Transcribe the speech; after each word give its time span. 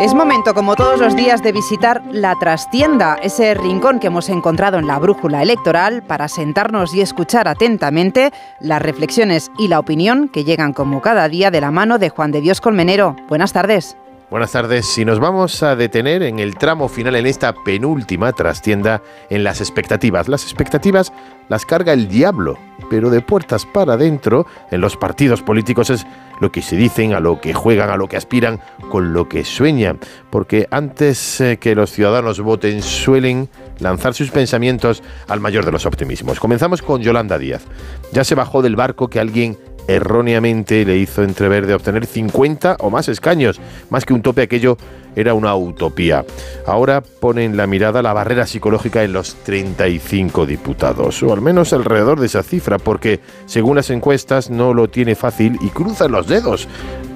Es 0.00 0.14
momento, 0.14 0.54
como 0.54 0.76
todos 0.76 0.98
los 0.98 1.14
días, 1.14 1.42
de 1.42 1.52
visitar 1.52 2.02
la 2.10 2.34
trastienda, 2.36 3.18
ese 3.22 3.52
rincón 3.52 4.00
que 4.00 4.06
hemos 4.06 4.30
encontrado 4.30 4.78
en 4.78 4.86
la 4.86 4.98
brújula 4.98 5.42
electoral 5.42 6.02
para 6.02 6.26
sentarnos 6.26 6.94
y 6.94 7.02
escuchar 7.02 7.46
atentamente 7.46 8.32
las 8.60 8.80
reflexiones 8.80 9.50
y 9.58 9.68
la 9.68 9.78
opinión 9.78 10.30
que 10.30 10.44
llegan 10.44 10.72
como 10.72 11.02
cada 11.02 11.28
día 11.28 11.50
de 11.50 11.60
la 11.60 11.70
mano 11.70 11.98
de 11.98 12.08
Juan 12.08 12.32
de 12.32 12.40
Dios 12.40 12.62
Colmenero. 12.62 13.14
Buenas 13.28 13.52
tardes. 13.52 13.98
Buenas 14.30 14.52
tardes. 14.52 14.86
Si 14.86 15.04
nos 15.04 15.18
vamos 15.18 15.60
a 15.64 15.74
detener 15.74 16.22
en 16.22 16.38
el 16.38 16.54
tramo 16.54 16.88
final, 16.88 17.16
en 17.16 17.26
esta 17.26 17.52
penúltima 17.52 18.32
trastienda, 18.32 19.02
en 19.28 19.42
las 19.42 19.60
expectativas. 19.60 20.28
Las 20.28 20.44
expectativas 20.44 21.12
las 21.48 21.66
carga 21.66 21.92
el 21.92 22.06
diablo, 22.06 22.56
pero 22.88 23.10
de 23.10 23.22
puertas 23.22 23.66
para 23.66 23.94
adentro, 23.94 24.46
en 24.70 24.80
los 24.80 24.96
partidos 24.96 25.42
políticos 25.42 25.90
es 25.90 26.06
lo 26.40 26.52
que 26.52 26.62
se 26.62 26.76
dicen, 26.76 27.12
a 27.12 27.18
lo 27.18 27.40
que 27.40 27.54
juegan, 27.54 27.90
a 27.90 27.96
lo 27.96 28.06
que 28.06 28.16
aspiran, 28.16 28.60
con 28.88 29.12
lo 29.12 29.28
que 29.28 29.44
sueñan. 29.44 29.98
Porque 30.30 30.68
antes 30.70 31.40
eh, 31.40 31.56
que 31.58 31.74
los 31.74 31.90
ciudadanos 31.90 32.40
voten, 32.40 32.82
suelen 32.82 33.48
lanzar 33.80 34.14
sus 34.14 34.30
pensamientos 34.30 35.02
al 35.26 35.40
mayor 35.40 35.64
de 35.64 35.72
los 35.72 35.86
optimismos. 35.86 36.38
Comenzamos 36.38 36.82
con 36.82 37.02
Yolanda 37.02 37.36
Díaz. 37.36 37.64
Ya 38.12 38.22
se 38.22 38.36
bajó 38.36 38.62
del 38.62 38.76
barco 38.76 39.08
que 39.08 39.18
alguien 39.18 39.58
erróneamente 39.94 40.84
le 40.84 40.96
hizo 40.96 41.22
entrever 41.22 41.66
de 41.66 41.74
obtener 41.74 42.06
50 42.06 42.76
o 42.80 42.90
más 42.90 43.08
escaños. 43.08 43.60
Más 43.90 44.04
que 44.04 44.14
un 44.14 44.22
tope, 44.22 44.42
aquello 44.42 44.76
era 45.16 45.34
una 45.34 45.54
utopía. 45.56 46.24
Ahora 46.66 47.00
ponen 47.00 47.56
la 47.56 47.66
mirada 47.66 48.02
la 48.02 48.12
barrera 48.12 48.46
psicológica 48.46 49.02
en 49.02 49.12
los 49.12 49.34
35 49.34 50.46
diputados, 50.46 51.22
o 51.22 51.32
al 51.32 51.40
menos 51.40 51.72
alrededor 51.72 52.20
de 52.20 52.26
esa 52.26 52.42
cifra, 52.42 52.78
porque 52.78 53.20
según 53.46 53.76
las 53.76 53.90
encuestas 53.90 54.50
no 54.50 54.74
lo 54.74 54.88
tiene 54.88 55.14
fácil 55.14 55.58
y 55.60 55.68
cruzan 55.68 56.12
los 56.12 56.26
dedos 56.26 56.68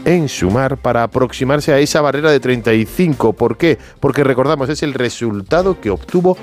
en 0.05 0.29
sumar 0.29 0.77
para 0.77 1.03
aproximarse 1.03 1.73
a 1.73 1.79
esa 1.79 2.01
barrera 2.01 2.31
de 2.31 2.41
35. 2.41 3.33
¿Por 3.33 3.57
qué? 3.57 3.79
Porque 4.01 4.25
recordamos, 4.25 4.69
es 4.69 4.83
el 4.83 4.95
resultado 4.95 5.81
que 5.81 5.91
obtuvo 5.91 6.37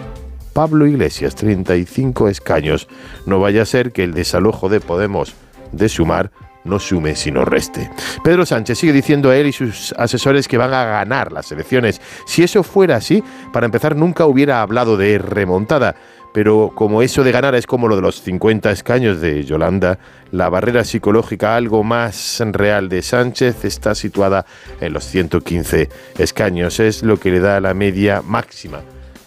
Pablo 0.53 0.87
Iglesias, 0.87 1.35
35 1.35 2.27
escaños. 2.27 2.87
No 3.25 3.39
vaya 3.39 3.61
a 3.61 3.65
ser 3.65 3.91
que 3.91 4.03
el 4.03 4.13
desalojo 4.13 4.69
de 4.69 4.79
Podemos 4.79 5.35
de 5.71 5.89
sumar 5.89 6.31
no 6.63 6.79
sume 6.79 7.15
sino 7.15 7.45
reste. 7.45 7.89
Pedro 8.23 8.45
Sánchez 8.45 8.77
sigue 8.77 8.93
diciendo 8.93 9.29
a 9.29 9.35
él 9.35 9.47
y 9.47 9.51
sus 9.51 9.93
asesores 9.97 10.47
que 10.47 10.57
van 10.57 10.73
a 10.73 10.85
ganar 10.85 11.31
las 11.31 11.51
elecciones. 11.51 12.01
Si 12.25 12.43
eso 12.43 12.63
fuera 12.63 12.97
así, 12.97 13.23
para 13.51 13.65
empezar 13.65 13.95
nunca 13.95 14.25
hubiera 14.25 14.61
hablado 14.61 14.97
de 14.97 15.17
remontada. 15.17 15.95
Pero 16.33 16.71
como 16.73 17.01
eso 17.01 17.25
de 17.25 17.33
ganar 17.33 17.55
es 17.55 17.67
como 17.67 17.89
lo 17.89 17.97
de 17.97 18.01
los 18.01 18.21
50 18.21 18.71
escaños 18.71 19.19
de 19.19 19.43
Yolanda, 19.43 19.99
la 20.31 20.47
barrera 20.47 20.85
psicológica 20.85 21.57
algo 21.57 21.83
más 21.83 22.41
real 22.51 22.87
de 22.87 23.01
Sánchez 23.01 23.65
está 23.65 23.95
situada 23.95 24.45
en 24.79 24.93
los 24.93 25.03
115 25.03 25.89
escaños. 26.17 26.79
Es 26.79 27.03
lo 27.03 27.19
que 27.19 27.31
le 27.31 27.41
da 27.41 27.59
la 27.59 27.73
media 27.73 28.21
máxima 28.21 28.79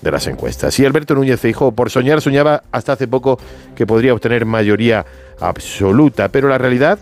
de 0.05 0.13
las 0.13 0.29
encuestas. 0.29 0.79
Y 0.79 0.85
Alberto 0.85 1.15
Núñez 1.15 1.41
Feijóo, 1.41 1.73
por 1.73 1.91
soñar, 1.91 2.21
soñaba 2.21 2.63
hasta 2.71 2.93
hace 2.93 3.09
poco 3.09 3.39
que 3.75 3.87
podría 3.87 4.15
obtener 4.15 4.45
mayoría 4.45 5.05
absoluta, 5.41 6.29
pero 6.29 6.49
la 6.49 6.59
realidad, 6.59 7.01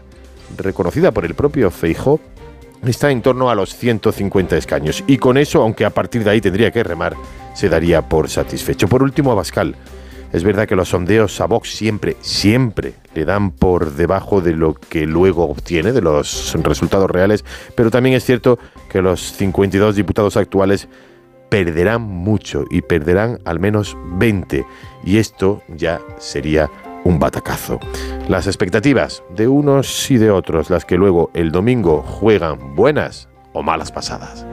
reconocida 0.56 1.11
por 1.11 1.27
el 1.27 1.34
propio 1.34 1.70
Feijóo, 1.70 2.20
está 2.86 3.11
en 3.11 3.20
torno 3.20 3.50
a 3.50 3.55
los 3.55 3.77
150 3.77 4.56
escaños. 4.56 5.05
Y 5.06 5.19
con 5.19 5.36
eso, 5.36 5.61
aunque 5.62 5.84
a 5.84 5.91
partir 5.91 6.25
de 6.25 6.30
ahí 6.30 6.41
tendría 6.41 6.70
que 6.70 6.83
remar, 6.83 7.14
se 7.55 7.69
daría 7.69 8.08
por 8.08 8.30
satisfecho. 8.30 8.89
Por 8.89 9.03
último, 9.03 9.33
a 9.33 9.34
Bascal. 9.34 9.75
Es 10.33 10.45
verdad 10.45 10.67
que 10.67 10.77
los 10.77 10.89
sondeos 10.89 11.39
a 11.42 11.47
Vox 11.47 11.75
siempre, 11.75 12.17
siempre 12.23 12.95
le 13.14 13.27
dan 13.27 13.50
por 13.50 13.92
debajo 13.92 14.41
de 14.41 14.55
lo 14.55 14.73
que 14.73 15.05
luego 15.06 15.45
obtiene, 15.45 15.92
de 15.92 16.00
los 16.00 16.55
resultados 16.62 17.11
reales, 17.11 17.45
pero 17.75 17.91
también 17.91 18.14
es 18.14 18.25
cierto 18.25 18.58
que 18.89 19.03
los 19.03 19.20
52 19.33 19.95
diputados 19.95 20.39
actuales 20.39 20.89
perderán 21.53 22.00
mucho 22.00 22.64
y 22.70 22.81
perderán 22.81 23.39
al 23.45 23.61
menos 23.61 23.95
20 24.14 24.64
y 25.05 25.19
esto 25.19 25.61
ya 25.69 26.00
sería 26.17 26.70
un 27.05 27.18
batacazo. 27.18 27.79
Las 28.27 28.46
expectativas 28.46 29.23
de 29.36 29.48
unos 29.48 30.11
y 30.11 30.17
de 30.17 30.30
otros, 30.30 30.70
las 30.70 30.86
que 30.86 30.96
luego 30.96 31.30
el 31.35 31.52
domingo 31.52 32.01
juegan 32.01 32.74
buenas 32.74 33.29
o 33.52 33.62
malas 33.62 33.92
pasadas. 33.92 34.46